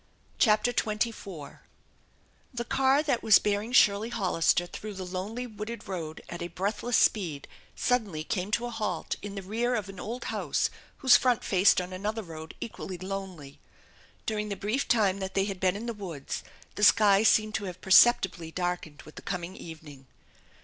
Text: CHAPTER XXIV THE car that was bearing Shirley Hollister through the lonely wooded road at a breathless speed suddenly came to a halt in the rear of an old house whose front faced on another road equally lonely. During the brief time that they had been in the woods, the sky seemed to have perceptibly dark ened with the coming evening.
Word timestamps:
CHAPTER 0.39 0.73
XXIV 0.73 1.59
THE 2.51 2.65
car 2.65 3.03
that 3.03 3.21
was 3.21 3.37
bearing 3.37 3.71
Shirley 3.71 4.09
Hollister 4.09 4.65
through 4.65 4.95
the 4.95 5.05
lonely 5.05 5.45
wooded 5.45 5.87
road 5.87 6.23
at 6.27 6.41
a 6.41 6.47
breathless 6.47 6.97
speed 6.97 7.47
suddenly 7.75 8.23
came 8.23 8.49
to 8.49 8.65
a 8.65 8.71
halt 8.71 9.15
in 9.21 9.35
the 9.35 9.43
rear 9.43 9.75
of 9.75 9.89
an 9.89 9.99
old 9.99 10.23
house 10.23 10.71
whose 11.05 11.17
front 11.17 11.43
faced 11.43 11.79
on 11.79 11.93
another 11.93 12.23
road 12.23 12.55
equally 12.59 12.97
lonely. 12.97 13.59
During 14.25 14.49
the 14.49 14.55
brief 14.55 14.87
time 14.87 15.19
that 15.19 15.35
they 15.35 15.45
had 15.45 15.59
been 15.59 15.75
in 15.75 15.85
the 15.85 15.93
woods, 15.93 16.43
the 16.73 16.83
sky 16.83 17.21
seemed 17.21 17.53
to 17.53 17.65
have 17.65 17.79
perceptibly 17.79 18.49
dark 18.49 18.85
ened 18.85 19.05
with 19.05 19.17
the 19.17 19.21
coming 19.21 19.55
evening. 19.55 20.07